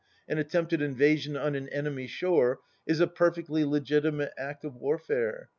[0.27, 2.57] An attempted invasion on an enemy shore
[2.87, 5.49] is a perfectly legitimate act of warfare.